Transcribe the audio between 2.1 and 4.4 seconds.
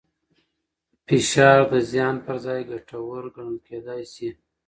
پر ځای ګټور ګڼل کېدای شي.